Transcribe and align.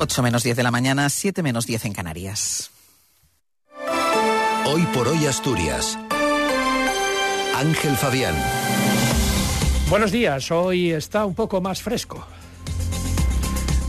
8 0.00 0.22
menos 0.22 0.44
10 0.44 0.56
de 0.56 0.62
la 0.62 0.70
mañana, 0.70 1.08
7 1.08 1.42
menos 1.42 1.66
10 1.66 1.86
en 1.86 1.92
Canarias. 1.92 2.70
Hoy 4.64 4.82
por 4.94 5.08
hoy 5.08 5.26
Asturias. 5.26 5.98
Ángel 7.56 7.96
Fabián. 7.96 8.34
Buenos 9.90 10.12
días, 10.12 10.52
hoy 10.52 10.92
está 10.92 11.24
un 11.24 11.34
poco 11.34 11.60
más 11.60 11.82
fresco. 11.82 12.24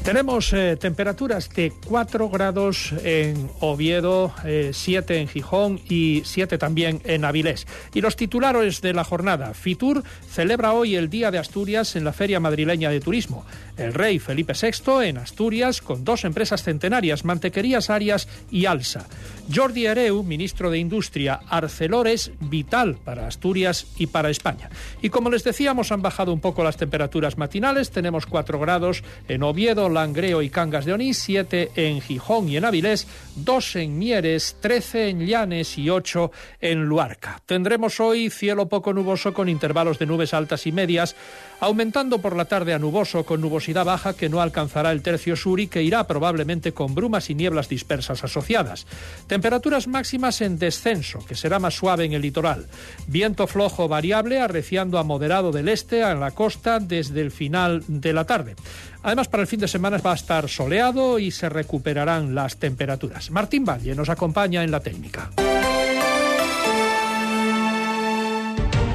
Tenemos 0.09 0.53
eh, 0.53 0.75
temperaturas 0.75 1.51
de 1.51 1.71
4 1.87 2.29
grados 2.31 2.95
en 3.03 3.47
Oviedo, 3.59 4.33
7 4.71 5.13
eh, 5.13 5.21
en 5.21 5.27
Gijón 5.27 5.79
y 5.87 6.23
7 6.25 6.57
también 6.57 6.99
en 7.03 7.25
Avilés. 7.25 7.67
Y 7.93 8.01
los 8.01 8.15
titulares 8.15 8.81
de 8.81 8.93
la 8.93 9.03
jornada. 9.03 9.53
Fitur 9.53 10.03
celebra 10.27 10.73
hoy 10.73 10.95
el 10.95 11.11
Día 11.11 11.29
de 11.29 11.37
Asturias 11.37 11.95
en 11.95 12.05
la 12.05 12.11
Feria 12.11 12.39
Madrileña 12.39 12.89
de 12.89 12.99
Turismo. 12.99 13.45
El 13.77 13.93
rey 13.93 14.17
Felipe 14.17 14.53
VI 14.59 15.07
en 15.07 15.19
Asturias 15.19 15.79
con 15.79 16.03
dos 16.03 16.25
empresas 16.25 16.63
centenarias, 16.63 17.23
Mantequerías 17.23 17.91
Arias 17.91 18.27
y 18.49 18.65
Alsa. 18.65 19.05
Jordi 19.53 19.87
Areu, 19.87 20.23
ministro 20.23 20.69
de 20.69 20.79
Industria, 20.79 21.39
Arcelor 21.49 22.07
es 22.07 22.31
vital 22.39 22.97
para 23.03 23.27
Asturias 23.27 23.87
y 23.97 24.07
para 24.07 24.29
España. 24.29 24.69
Y 25.01 25.09
como 25.09 25.29
les 25.29 25.43
decíamos, 25.43 25.91
han 25.91 26.01
bajado 26.01 26.33
un 26.33 26.39
poco 26.39 26.63
las 26.63 26.77
temperaturas 26.77 27.37
matinales. 27.37 27.91
Tenemos 27.91 28.25
4 28.25 28.59
grados 28.59 29.03
en 29.27 29.43
Oviedo, 29.43 29.87
Langreo 29.99 30.41
y 30.41 30.49
Cangas 30.49 30.85
de 30.85 30.93
Onís, 30.93 31.17
7 31.17 31.71
en 31.75 31.99
Gijón 31.99 32.47
y 32.47 32.55
en 32.55 32.63
Avilés, 32.63 33.05
2 33.35 33.75
en 33.75 33.99
Mieres, 33.99 34.55
13 34.61 35.09
en 35.09 35.27
Llanes 35.27 35.77
y 35.77 35.89
8 35.89 36.31
en 36.61 36.85
Luarca. 36.85 37.41
Tendremos 37.45 37.99
hoy 37.99 38.29
cielo 38.29 38.69
poco 38.69 38.93
nuboso 38.93 39.33
con 39.33 39.49
intervalos 39.49 39.99
de 39.99 40.05
nubes 40.05 40.33
altas 40.33 40.65
y 40.67 40.71
medias 40.71 41.17
aumentando 41.59 42.19
por 42.19 42.37
la 42.37 42.45
tarde 42.45 42.73
a 42.73 42.79
nuboso 42.79 43.25
con 43.25 43.41
nubosidad 43.41 43.83
baja 43.83 44.13
que 44.13 44.29
no 44.29 44.39
alcanzará 44.39 44.93
el 44.93 45.01
tercio 45.01 45.35
sur 45.35 45.59
y 45.59 45.67
que 45.67 45.83
irá 45.83 46.07
probablemente 46.07 46.71
con 46.71 46.95
brumas 46.95 47.29
y 47.29 47.35
nieblas 47.35 47.67
dispersas 47.67 48.23
asociadas. 48.23 48.87
Temperaturas 49.27 49.87
máximas 49.87 50.39
en 50.39 50.57
descenso, 50.57 51.25
que 51.25 51.35
será 51.35 51.59
más 51.59 51.75
suave 51.75 52.05
en 52.05 52.13
el 52.13 52.21
litoral. 52.21 52.67
Viento 53.07 53.47
flojo 53.47 53.89
variable 53.89 54.39
arreciando 54.39 54.97
a 54.97 55.03
moderado 55.03 55.51
del 55.51 55.67
este 55.67 56.03
a 56.03 56.15
la 56.15 56.31
costa 56.31 56.79
desde 56.79 57.19
el 57.19 57.31
final 57.31 57.83
de 57.87 58.13
la 58.13 58.25
tarde. 58.25 58.55
Además, 59.03 59.27
para 59.27 59.41
el 59.41 59.47
fin 59.47 59.59
de 59.59 59.67
semana 59.67 59.97
va 59.97 60.11
a 60.11 60.15
estar 60.15 60.49
soleado 60.49 61.19
y 61.19 61.31
se 61.31 61.49
recuperarán 61.49 62.35
las 62.35 62.57
temperaturas. 62.57 63.31
Martín 63.31 63.65
Valle 63.65 63.95
nos 63.95 64.09
acompaña 64.09 64.63
en 64.63 64.71
la 64.71 64.79
técnica. 64.79 65.29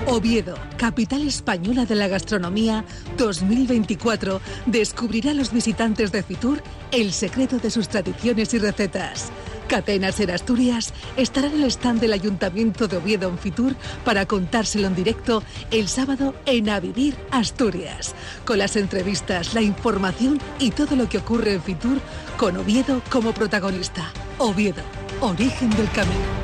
Oviedo, 0.06 0.54
capital 0.76 1.26
española 1.26 1.86
de 1.86 1.94
la 1.94 2.08
gastronomía 2.08 2.84
2024, 3.16 4.40
descubrirá 4.66 5.30
a 5.30 5.34
los 5.34 5.50
visitantes 5.50 6.12
de 6.12 6.22
Fitur 6.22 6.62
el 6.92 7.12
secreto 7.12 7.58
de 7.58 7.70
sus 7.70 7.88
tradiciones 7.88 8.52
y 8.52 8.58
recetas. 8.58 9.32
Catenas 9.68 10.20
en 10.20 10.30
Asturias 10.30 10.92
estará 11.16 11.48
en 11.48 11.62
el 11.62 11.70
stand 11.70 12.00
del 12.00 12.12
Ayuntamiento 12.12 12.88
de 12.88 12.98
Oviedo 12.98 13.28
en 13.28 13.38
Fitur 13.38 13.74
para 14.04 14.26
contárselo 14.26 14.86
en 14.86 14.94
directo 14.94 15.42
el 15.70 15.88
sábado 15.88 16.34
en 16.46 16.68
A 16.68 16.80
Asturias, 17.30 18.14
con 18.44 18.58
las 18.58 18.76
entrevistas, 18.76 19.54
la 19.54 19.62
información 19.62 20.40
y 20.58 20.70
todo 20.70 20.96
lo 20.96 21.08
que 21.08 21.18
ocurre 21.18 21.54
en 21.54 21.62
Fitur 21.62 22.00
con 22.36 22.56
Oviedo 22.56 23.00
como 23.10 23.32
protagonista. 23.32 24.10
Oviedo, 24.38 24.82
origen 25.20 25.70
del 25.70 25.90
camino. 25.92 26.43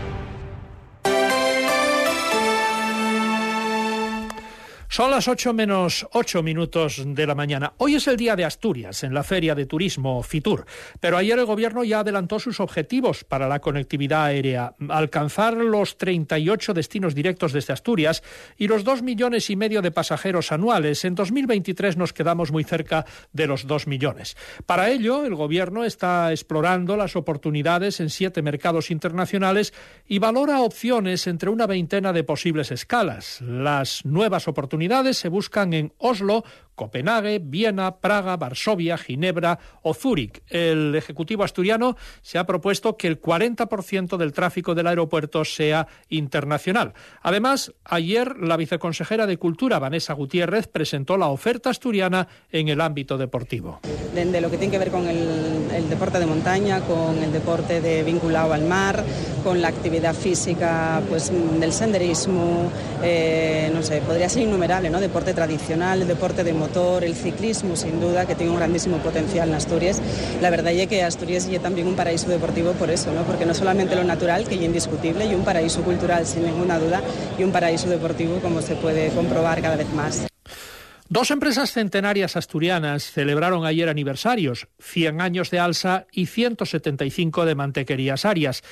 Son 4.93 5.09
las 5.13 5.29
8 5.29 5.55
menos 5.55 6.05
8 6.15 6.43
minutos 6.43 7.05
de 7.07 7.25
la 7.25 7.37
mañana. 7.37 7.75
Hoy 7.77 7.95
es 7.95 8.09
el 8.09 8.17
día 8.17 8.35
de 8.35 8.45
Asturias 8.45 9.05
en 9.05 9.15
la 9.15 9.23
Feria 9.23 9.55
de 9.55 9.65
Turismo 9.65 10.21
Fitur, 10.25 10.67
pero 10.99 11.17
ayer 11.17 11.39
el 11.39 11.45
Gobierno 11.45 11.85
ya 11.85 12.01
adelantó 12.01 12.41
sus 12.41 12.59
objetivos 12.59 13.23
para 13.23 13.47
la 13.47 13.61
conectividad 13.61 14.25
aérea, 14.25 14.75
alcanzar 14.89 15.57
los 15.57 15.97
38 15.97 16.75
destinos 16.75 17.15
directos 17.15 17.53
desde 17.53 17.73
Asturias 17.73 18.25
y 18.59 18.67
los 18.67 18.83
2 18.83 19.03
millones 19.03 19.49
y 19.49 19.55
medio 19.55 19.81
de 19.81 19.93
pasajeros 19.93 20.51
anuales. 20.51 21.05
En 21.05 21.15
2023 21.15 21.97
nos 21.97 22.13
quedamos 22.13 22.51
muy 22.51 22.65
cerca 22.65 23.07
de 23.33 23.47
los 23.47 23.69
2 23.69 23.87
millones. 23.87 24.37
Para 24.67 24.91
ello, 24.91 25.25
el 25.25 25.37
Gobierno 25.37 25.85
está 25.85 26.33
explorando 26.33 26.97
las 26.97 27.15
oportunidades 27.15 28.01
en 28.01 28.11
siete 28.11 28.43
mercados 28.43 28.91
internacionales 28.91 29.73
y 30.09 30.19
valora 30.19 30.63
opciones 30.63 31.29
entre 31.29 31.49
una 31.49 31.69
veintena 31.69 32.13
de 32.13 32.25
posibles 32.25 32.73
escalas. 32.73 33.41
Las 33.41 34.05
nuevas 34.05 34.49
oportunidades 34.49 34.80
se 35.15 35.29
buscan 35.29 35.73
en 35.73 35.93
Oslo, 35.99 36.45
Copenhague, 36.81 37.43
Viena, 37.45 37.97
Praga, 37.97 38.39
Varsovia, 38.39 38.97
Ginebra 38.97 39.59
o 39.83 39.93
Zúrich. 39.93 40.41
El 40.49 40.95
Ejecutivo 40.95 41.45
asturiano 41.45 41.95
se 42.23 42.39
ha 42.39 42.47
propuesto 42.47 42.97
que 42.97 43.07
el 43.07 43.21
40% 43.21 44.17
del 44.17 44.33
tráfico 44.33 44.75
del 44.75 44.87
aeropuerto 44.87 45.45
sea 45.45 45.87
internacional. 46.09 46.95
Además, 47.21 47.75
ayer 47.85 48.39
la 48.39 48.57
viceconsejera 48.57 49.27
de 49.27 49.37
Cultura, 49.37 49.79
Vanessa 49.79 50.15
Gutiérrez, 50.15 50.69
presentó 50.69 51.19
la 51.19 51.27
oferta 51.27 51.69
asturiana 51.69 52.29
en 52.51 52.71
el 52.71 52.81
ámbito 52.81 53.19
deportivo. 53.19 53.81
De, 54.15 54.41
lo 54.41 54.51
que 54.51 54.57
tiene 54.57 54.73
que 54.73 54.79
ver 54.79 54.91
con 54.91 55.07
el, 55.07 55.87
deporte 55.91 56.19
de 56.19 56.25
montaña, 56.25 56.81
con 56.81 57.19
el 57.19 57.31
deporte 57.31 57.83
de 57.83 58.03
vinculado 58.05 58.55
al 58.55 58.65
mar, 58.65 59.05
con 59.45 59.61
la 59.61 59.69
actividad 59.69 60.15
física 60.15 61.03
pues, 61.11 61.31
del 61.61 61.75
senderismo, 61.75 62.73
eh, 63.03 63.71
no 63.75 63.83
sé, 63.83 64.01
podría 64.01 64.31
ser 64.31 64.45
innumerable, 64.45 64.89
¿no? 64.89 64.99
Deporte 64.99 65.35
tradicional, 65.35 66.09
deporte 66.09 66.43
de 66.43 66.55
motor 66.55 66.70
el 67.03 67.15
ciclismo 67.17 67.75
sin 67.75 68.01
duda, 68.01 68.27
que 68.27 68.35
tiene 68.35 68.53
un 68.53 68.59
grandísimo 68.59 68.99
potencial 68.99 69.49
en 69.49 69.55
Asturias. 69.55 70.01
La 70.41 70.51
verdad 70.51 70.73
es 70.73 70.87
que 70.87 71.03
Asturias 71.03 71.49
es 71.51 71.61
también 71.61 71.87
un 71.87 71.97
paraíso 71.97 72.29
deportivo 72.29 72.73
por 72.73 72.91
eso, 72.91 73.13
¿no? 73.13 73.23
porque 73.23 73.45
no 73.45 73.55
solamente 73.55 73.97
lo 73.97 74.05
natural, 74.05 74.47
que 74.47 74.55
es 74.55 74.63
indiscutible, 74.63 75.27
y 75.27 75.35
un 75.35 75.45
paraíso 75.45 75.83
cultural 75.83 76.27
sin 76.27 76.45
ninguna 76.45 76.79
duda, 76.79 77.03
y 77.39 77.43
un 77.43 77.51
paraíso 77.51 77.89
deportivo 77.89 78.39
como 78.41 78.63
se 78.63 78.77
puede 78.77 79.09
comprobar 79.11 79.61
cada 79.61 79.77
vez 79.77 79.93
más. 79.93 80.27
Dos 81.09 81.33
empresas 81.33 81.73
centenarias 81.73 82.37
asturianas 82.37 83.03
celebraron 83.03 83.67
ayer 83.67 83.89
aniversarios, 83.89 84.69
100 84.79 85.21
años 85.21 85.51
de 85.51 85.59
Alsa 85.59 86.07
y 86.13 86.27
175 86.27 87.45
de 87.47 87.57
Mantequerías 87.57 88.25
Arias. 88.25 88.63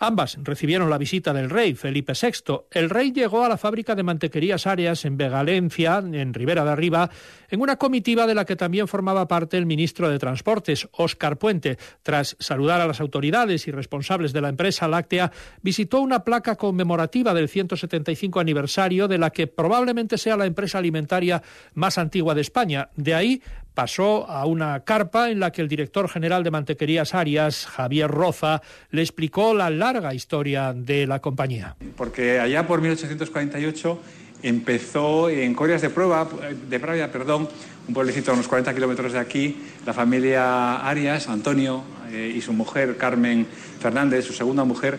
Ambas 0.00 0.38
recibieron 0.42 0.90
la 0.90 0.98
visita 0.98 1.32
del 1.32 1.50
rey 1.50 1.74
Felipe 1.74 2.12
VI. 2.12 2.60
El 2.70 2.88
rey 2.88 3.10
llegó 3.10 3.44
a 3.44 3.48
la 3.48 3.56
fábrica 3.56 3.96
de 3.96 4.04
mantequerías 4.04 4.66
Arias 4.66 5.04
en 5.04 5.16
Begalencia, 5.16 5.98
en 5.98 6.34
Ribera 6.34 6.64
de 6.64 6.70
Arriba, 6.70 7.10
en 7.48 7.60
una 7.60 7.76
comitiva 7.76 8.26
de 8.26 8.34
la 8.34 8.44
que 8.44 8.54
también 8.54 8.86
formaba 8.86 9.26
parte 9.26 9.56
el 9.56 9.66
ministro 9.66 10.08
de 10.08 10.20
Transportes, 10.20 10.88
Óscar 10.92 11.36
Puente. 11.36 11.78
Tras 12.02 12.36
saludar 12.38 12.80
a 12.80 12.86
las 12.86 13.00
autoridades 13.00 13.66
y 13.66 13.72
responsables 13.72 14.32
de 14.32 14.40
la 14.40 14.50
empresa 14.50 14.86
láctea, 14.86 15.32
visitó 15.62 16.00
una 16.00 16.22
placa 16.22 16.54
conmemorativa 16.54 17.34
del 17.34 17.48
175 17.48 18.38
aniversario 18.38 19.08
de 19.08 19.18
la 19.18 19.30
que 19.30 19.48
probablemente 19.48 20.16
sea 20.16 20.36
la 20.36 20.46
empresa 20.46 20.78
alimentaria 20.78 21.42
más 21.74 21.98
antigua 21.98 22.36
de 22.36 22.42
España. 22.42 22.90
De 22.94 23.14
ahí 23.14 23.42
pasó 23.78 24.28
a 24.28 24.44
una 24.44 24.80
carpa 24.80 25.30
en 25.30 25.38
la 25.38 25.52
que 25.52 25.62
el 25.62 25.68
director 25.68 26.08
general 26.08 26.42
de 26.42 26.50
Mantequerías 26.50 27.14
Arias, 27.14 27.64
Javier 27.64 28.10
Roza, 28.10 28.60
le 28.90 29.02
explicó 29.02 29.54
la 29.54 29.70
larga 29.70 30.12
historia 30.14 30.72
de 30.72 31.06
la 31.06 31.20
compañía. 31.20 31.76
Porque 31.96 32.40
allá 32.40 32.66
por 32.66 32.80
1848 32.80 34.00
empezó 34.42 35.30
en 35.30 35.54
Corias 35.54 35.80
de 35.80 35.90
Prueba, 35.90 36.26
de 36.68 36.80
Pravia, 36.80 37.12
perdón, 37.12 37.48
un 37.86 37.94
pueblecito 37.94 38.32
a 38.32 38.34
unos 38.34 38.48
40 38.48 38.74
kilómetros 38.74 39.12
de 39.12 39.20
aquí, 39.20 39.56
la 39.86 39.94
familia 39.94 40.78
Arias, 40.78 41.28
Antonio 41.28 41.84
eh, 42.10 42.34
y 42.34 42.40
su 42.40 42.52
mujer 42.52 42.96
Carmen 42.96 43.46
Fernández, 43.78 44.24
su 44.24 44.32
segunda 44.32 44.64
mujer, 44.64 44.98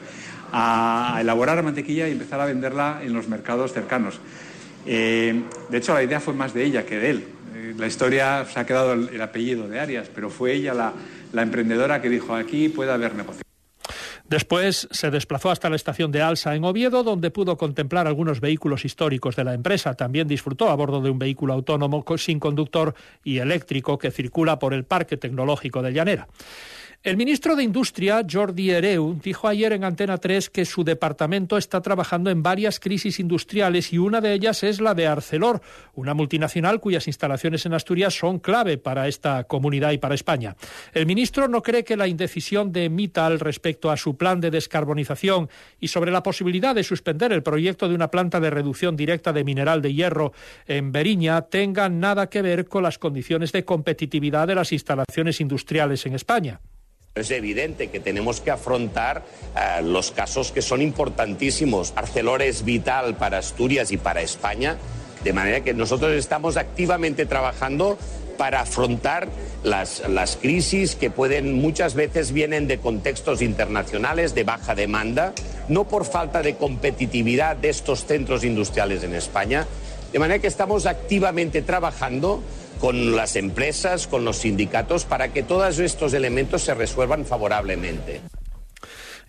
a 0.54 1.18
elaborar 1.20 1.62
mantequilla 1.64 2.08
y 2.08 2.14
empezar 2.14 2.40
a 2.40 2.46
venderla 2.46 3.02
en 3.04 3.12
los 3.12 3.28
mercados 3.28 3.74
cercanos. 3.74 4.22
Eh, 4.86 5.44
de 5.70 5.78
hecho, 5.78 5.94
la 5.94 6.02
idea 6.02 6.22
fue 6.22 6.34
más 6.34 6.54
de 6.54 6.64
ella 6.64 6.86
que 6.86 6.98
de 6.98 7.10
él 7.10 7.28
la 7.78 7.88
historia 7.88 8.46
se 8.46 8.60
ha 8.60 8.66
quedado 8.66 8.94
el, 8.94 9.22
apellido 9.22 9.68
de 9.68 9.80
Arias, 9.80 10.10
pero 10.14 10.30
fue 10.30 10.54
ella 10.54 10.74
la, 10.74 11.42
emprendedora 11.42 12.02
que 12.02 12.10
dijo 12.10 12.36
aquí 12.36 12.70
puede 12.70 12.92
haber 12.92 13.16
negocio. 13.16 13.42
Después 14.28 14.88
se 14.92 15.10
desplazó 15.10 15.50
hasta 15.50 15.72
la 15.72 15.76
estación 15.76 16.12
de 16.12 16.22
Alsa 16.22 16.56
en 16.56 16.64
Oviedo, 16.64 17.04
donde 17.04 17.32
pudo 17.32 17.58
contemplar 17.58 18.06
algunos 18.06 18.40
vehículos 18.40 18.86
históricos 18.86 19.36
de 19.36 19.44
la 19.44 19.56
empresa. 19.56 19.96
También 19.96 20.28
disfrutó 20.28 20.70
a 20.70 20.76
bordo 20.76 21.02
de 21.02 21.10
un 21.10 21.18
vehículo 21.18 21.54
autónomo 21.54 22.06
sin 22.18 22.40
conductor 22.40 22.94
y 23.24 23.40
eléctrico 23.40 23.98
que 23.98 24.12
circula 24.12 24.60
por 24.60 24.76
el 24.76 24.84
Parque 24.84 25.18
Tecnológico 25.18 25.82
de 25.82 25.94
Llanera. 25.94 26.28
El 27.02 27.16
ministro 27.16 27.56
de 27.56 27.64
Industria, 27.64 28.26
Jordi 28.30 28.72
Hereu, 28.72 29.18
dijo 29.24 29.48
ayer 29.48 29.72
en 29.72 29.86
Antena 29.86 30.18
3 30.18 30.50
que 30.50 30.66
su 30.66 30.84
departamento 30.84 31.58
está 31.58 31.82
trabajando 31.82 32.30
en 32.30 32.44
varias 32.44 32.82
crisis 32.82 33.22
industriales 33.22 33.94
y 33.94 33.98
una 33.98 34.20
de 34.20 34.34
ellas 34.34 34.64
es 34.64 34.82
la 34.82 34.94
de 34.94 35.08
Arcelor, 35.08 35.62
una 35.94 36.14
multinacional 36.14 36.82
cuyas 36.82 37.08
instalaciones 37.08 37.66
en 37.66 37.74
Asturias 37.74 38.14
son 38.14 38.40
clave 38.40 38.78
para 38.78 39.08
esta 39.08 39.46
comunidad 39.46 39.94
y 39.94 39.98
para 39.98 40.14
España. 40.14 40.58
El 40.92 41.06
ministro 41.06 41.48
no 41.48 41.62
cree 41.62 41.86
que 41.86 41.96
la 41.96 42.10
indecisión 42.10 42.74
de 42.74 42.90
Mittal 42.90 43.40
respecto 43.40 43.92
a 43.92 43.96
su 43.96 44.18
plan 44.18 44.42
de 44.42 44.52
descarbonización 44.52 45.50
y 45.80 45.88
sobre 45.88 46.12
la 46.12 46.22
posibilidad 46.22 46.76
de 46.76 46.84
suspender 46.84 47.32
el 47.32 47.44
proyecto 47.44 47.88
de 47.88 47.96
una 47.96 48.12
planta 48.12 48.42
de 48.42 48.50
reducción 48.50 48.98
directa 48.98 49.32
de 49.32 49.46
mineral 49.46 49.82
de 49.82 49.94
hierro 49.94 50.34
en 50.68 50.92
Beriña 50.92 51.44
tenga 51.44 51.88
nada 51.88 52.30
que 52.30 52.42
ver 52.42 52.66
con 52.66 52.84
las 52.84 53.00
condiciones 53.00 53.54
de 53.54 53.64
competitividad 53.64 54.50
de 54.50 54.56
las 54.56 54.74
instalaciones 54.74 55.40
industriales 55.40 56.06
en 56.06 56.16
España. 56.16 56.60
Es 57.16 57.32
evidente 57.32 57.90
que 57.90 58.00
tenemos 58.00 58.40
que 58.40 58.52
afrontar 58.52 59.24
uh, 59.56 59.84
los 59.84 60.12
casos 60.12 60.52
que 60.52 60.62
son 60.62 60.82
importantísimos. 60.82 61.92
Arcelor 61.96 62.44
es 62.44 62.64
vital 62.64 63.18
para 63.18 63.40
Asturias 63.40 63.92
y 63.92 63.98
para 63.98 64.22
España, 64.22 64.78
de 65.24 65.34
manera 65.34 65.62
que 65.62 65.74
nosotros 65.74 66.14
estamos 66.14 66.56
activamente 66.56 67.26
trabajando 67.26 67.98
para 68.38 68.62
afrontar 68.62 69.28
las, 69.64 70.08
las, 70.08 70.38
crisis 70.38 70.96
que 70.96 71.10
pueden 71.10 71.52
muchas 71.54 71.94
veces 71.94 72.32
vienen 72.32 72.68
de 72.68 72.78
contextos 72.78 73.42
internacionales 73.42 74.34
de 74.34 74.46
baja 74.46 74.76
demanda, 74.76 75.34
no 75.68 75.86
por 75.86 76.06
falta 76.06 76.42
de 76.42 76.56
competitividad 76.56 77.58
de 77.58 77.68
estos 77.68 78.06
centros 78.06 78.46
industriales 78.46 79.04
en 79.04 79.14
España, 79.14 79.68
de 80.14 80.20
manera 80.20 80.40
que 80.40 80.48
estamos 80.48 80.86
activamente 80.86 81.62
trabajando 81.64 82.42
con 82.80 83.16
las 83.16 83.36
empresas, 83.36 84.08
con 84.08 84.26
los 84.26 84.38
sindicatos, 84.38 85.06
para 85.06 85.34
que 85.34 85.44
todos 85.44 85.80
estos 85.80 86.14
elementos 86.14 86.64
se 86.64 86.74
resuelvan 86.74 87.26
favorablemente. 87.26 88.22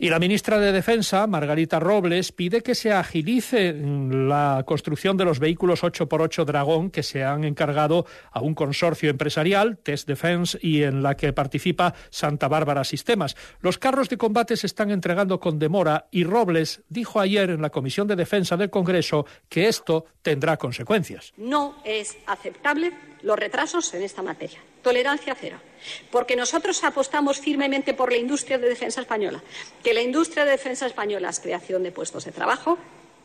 Y 0.02 0.08
la 0.08 0.18
ministra 0.18 0.58
de 0.58 0.72
Defensa, 0.72 1.26
Margarita 1.26 1.78
Robles, 1.78 2.32
pide 2.32 2.62
que 2.62 2.74
se 2.74 2.90
agilice 2.90 3.74
la 3.74 4.64
construcción 4.66 5.18
de 5.18 5.26
los 5.26 5.38
vehículos 5.38 5.82
8x8 5.82 6.46
Dragón 6.46 6.90
que 6.90 7.02
se 7.02 7.22
han 7.22 7.44
encargado 7.44 8.06
a 8.32 8.40
un 8.40 8.54
consorcio 8.54 9.10
empresarial, 9.10 9.76
Test 9.76 10.08
Defense, 10.08 10.58
y 10.62 10.84
en 10.84 11.02
la 11.02 11.18
que 11.18 11.34
participa 11.34 11.92
Santa 12.08 12.48
Bárbara 12.48 12.82
Sistemas. 12.82 13.36
Los 13.60 13.76
carros 13.76 14.08
de 14.08 14.16
combate 14.16 14.56
se 14.56 14.68
están 14.68 14.90
entregando 14.90 15.38
con 15.38 15.58
demora 15.58 16.08
y 16.10 16.24
Robles 16.24 16.80
dijo 16.88 17.20
ayer 17.20 17.50
en 17.50 17.60
la 17.60 17.68
Comisión 17.68 18.08
de 18.08 18.16
Defensa 18.16 18.56
del 18.56 18.70
Congreso 18.70 19.26
que 19.50 19.68
esto 19.68 20.06
tendrá 20.22 20.56
consecuencias. 20.56 21.34
No 21.36 21.76
es 21.84 22.16
aceptable 22.26 22.94
los 23.20 23.38
retrasos 23.38 23.92
en 23.92 24.02
esta 24.02 24.22
materia. 24.22 24.60
Tolerancia 24.82 25.36
cero. 25.38 25.58
Porque 26.10 26.36
nosotros 26.36 26.82
apostamos 26.84 27.38
firmemente 27.38 27.94
por 27.94 28.10
la 28.10 28.18
industria 28.18 28.58
de 28.58 28.68
defensa 28.68 29.00
española. 29.00 29.42
Que 29.82 29.94
la 29.94 30.02
industria 30.02 30.44
de 30.44 30.52
defensa 30.52 30.86
española 30.86 31.30
es 31.30 31.40
creación 31.40 31.82
de 31.82 31.92
puestos 31.92 32.24
de 32.24 32.32
trabajo. 32.32 32.78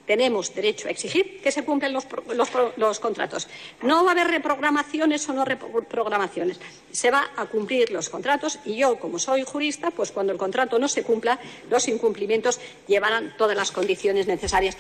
Tenemos 0.06 0.54
derecho 0.54 0.88
a 0.88 0.92
exigir 0.92 1.42
que 1.42 1.52
se 1.52 1.66
cumplan 1.66 1.92
los, 1.92 2.06
los, 2.78 3.00
contratos. 3.00 3.48
No 3.81 4.04
va 4.04 4.12
a 4.12 4.13
haber 4.13 4.28
reprogramaciones 4.28 5.28
o 5.28 5.34
no 5.34 5.44
reprogramaciones. 5.46 6.60
Se 6.92 7.10
va 7.10 7.31
a 7.36 7.48
cumplir 7.48 7.90
los 7.90 8.10
contratos 8.10 8.60
y 8.66 8.75
yo, 8.78 9.00
como 9.00 9.18
soy 9.18 9.44
jurista, 9.44 9.90
pues 9.90 10.12
cuando 10.12 10.31
el 10.31 10.38
contrato 10.38 10.78
no 10.78 10.88
se 10.88 11.02
cumpla, 11.02 11.40
los 11.72 11.88
incumplimientos 11.88 12.60
llevarán 12.88 13.34
todas 13.36 13.57
las 13.57 13.72
condiciones 13.72 14.28
necesarias. 14.28 14.78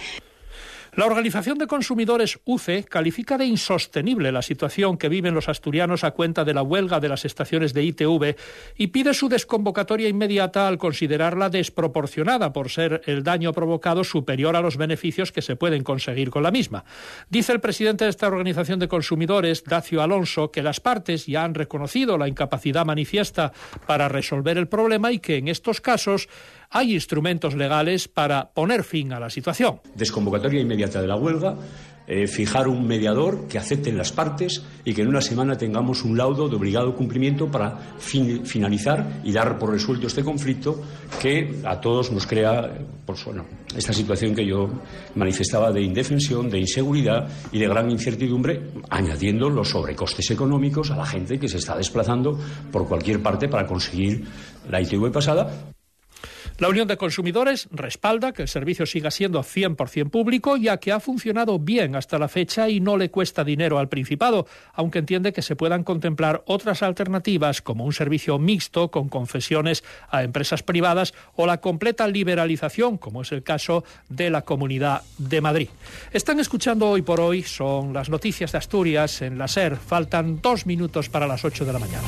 La 0.95 1.07
Organización 1.07 1.57
de 1.57 1.67
Consumidores 1.67 2.39
UCE 2.45 2.85
califica 2.85 3.37
de 3.37 3.43
insostenible 3.43 4.31
la 4.31 4.41
situación 4.41 4.97
que 4.97 5.09
viven 5.09 5.33
los 5.33 5.49
asturianos 5.49 6.05
a 6.05 6.11
cuenta 6.11 6.45
de 6.45 6.53
la 6.53 6.61
huelga 6.61 7.01
de 7.01 7.09
las 7.09 7.25
estaciones 7.25 7.73
de 7.73 7.83
ITV 7.83 8.37
y 8.77 8.87
pide 8.87 9.13
su 9.13 9.27
desconvocatoria 9.27 10.07
inmediata 10.07 10.69
al 10.69 10.77
considerarla 10.77 11.49
desproporcionada 11.49 12.53
por 12.53 12.69
ser 12.69 13.01
el 13.07 13.23
daño 13.23 13.51
provocado 13.51 14.05
superior 14.05 14.55
a 14.55 14.61
los 14.61 14.77
beneficios 14.77 15.33
que 15.33 15.41
se 15.41 15.57
pueden 15.57 15.83
conseguir 15.83 16.29
con 16.29 16.43
la 16.43 16.51
misma. 16.51 16.85
Dice 17.29 17.51
el 17.51 17.59
presidente 17.59 18.05
de 18.05 18.11
esta 18.11 18.27
Organización 18.27 18.79
de 18.79 18.87
Consumidores, 18.87 19.65
Dacio 19.65 20.01
Alonso, 20.01 20.49
que 20.49 20.63
las 20.63 20.79
partes 20.79 21.25
ya 21.25 21.43
han 21.43 21.55
reconocido 21.55 22.17
la 22.17 22.29
incapacidad 22.29 22.85
manifiesta 22.85 23.51
para 23.85 24.07
resolver 24.07 24.57
el 24.57 24.69
problema 24.69 25.11
y 25.11 25.19
que 25.19 25.35
en 25.35 25.49
estos 25.49 25.81
casos 25.81 26.29
hay 26.75 26.93
instrumentos 26.93 27.55
legales 27.55 28.09
para 28.09 28.49
poner 28.49 28.83
fin 28.83 29.13
a 29.13 29.19
la 29.19 29.29
situación. 29.29 29.79
Desconvocatoria 29.95 30.59
inmediata 30.59 31.01
de 31.01 31.07
la 31.07 31.15
huelga, 31.15 31.55
eh, 32.05 32.27
fijar 32.27 32.67
un 32.67 32.85
mediador 32.85 33.47
que 33.47 33.57
acepten 33.57 33.97
las 33.97 34.11
partes 34.11 34.61
y 34.83 34.93
que 34.93 35.01
en 35.01 35.07
una 35.07 35.21
semana 35.21 35.55
tengamos 35.55 36.03
un 36.03 36.17
laudo 36.17 36.49
de 36.49 36.57
obligado 36.57 36.93
cumplimiento 36.93 37.49
para 37.49 37.77
fin, 37.97 38.45
finalizar 38.45 39.21
y 39.23 39.31
dar 39.31 39.57
por 39.57 39.71
resuelto 39.71 40.07
este 40.07 40.21
conflicto 40.21 40.81
que 41.21 41.61
a 41.63 41.79
todos 41.79 42.11
nos 42.11 42.27
crea 42.27 42.77
pues, 43.05 43.23
bueno, 43.23 43.45
esta 43.73 43.93
situación 43.93 44.35
que 44.35 44.45
yo 44.45 44.69
manifestaba 45.15 45.71
de 45.71 45.81
indefensión, 45.81 46.49
de 46.49 46.59
inseguridad 46.59 47.25
y 47.53 47.59
de 47.59 47.69
gran 47.69 47.89
incertidumbre, 47.89 48.61
añadiendo 48.89 49.49
los 49.49 49.69
sobrecostes 49.69 50.29
económicos 50.29 50.91
a 50.91 50.97
la 50.97 51.05
gente 51.05 51.39
que 51.39 51.47
se 51.47 51.57
está 51.57 51.77
desplazando 51.77 52.37
por 52.69 52.85
cualquier 52.85 53.21
parte 53.21 53.47
para 53.47 53.65
conseguir 53.65 54.25
la 54.69 54.81
ITV 54.81 55.09
pasada 55.09 55.71
la 56.57 56.69
Unión 56.69 56.87
de 56.87 56.97
Consumidores 56.97 57.67
respalda 57.71 58.31
que 58.31 58.43
el 58.43 58.47
servicio 58.47 58.85
siga 58.85 59.11
siendo 59.11 59.41
100% 59.41 60.09
público, 60.09 60.55
ya 60.55 60.77
que 60.77 60.91
ha 60.91 60.99
funcionado 60.99 61.59
bien 61.59 61.95
hasta 61.95 62.17
la 62.17 62.27
fecha 62.27 62.69
y 62.69 62.79
no 62.79 62.97
le 62.97 63.11
cuesta 63.11 63.43
dinero 63.43 63.77
al 63.77 63.89
Principado, 63.89 64.47
aunque 64.73 64.99
entiende 64.99 65.33
que 65.33 65.41
se 65.41 65.55
puedan 65.55 65.83
contemplar 65.83 66.43
otras 66.45 66.81
alternativas 66.81 67.61
como 67.61 67.85
un 67.85 67.93
servicio 67.93 68.39
mixto 68.39 68.89
con 68.89 69.09
confesiones 69.09 69.83
a 70.09 70.23
empresas 70.23 70.63
privadas 70.63 71.13
o 71.35 71.45
la 71.45 71.59
completa 71.59 72.07
liberalización, 72.07 72.97
como 72.97 73.21
es 73.21 73.31
el 73.31 73.43
caso 73.43 73.83
de 74.09 74.29
la 74.29 74.43
Comunidad 74.43 75.01
de 75.17 75.41
Madrid. 75.41 75.69
Están 76.11 76.39
escuchando 76.39 76.89
hoy 76.89 77.01
por 77.01 77.19
hoy, 77.19 77.43
son 77.43 77.93
las 77.93 78.09
noticias 78.09 78.51
de 78.51 78.57
Asturias 78.57 79.21
en 79.21 79.37
la 79.37 79.47
SER. 79.47 79.75
Faltan 79.75 80.41
dos 80.41 80.65
minutos 80.65 81.09
para 81.09 81.27
las 81.27 81.43
ocho 81.43 81.65
de 81.65 81.73
la 81.73 81.79
mañana. 81.79 82.07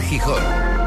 Gijón. 0.00 0.81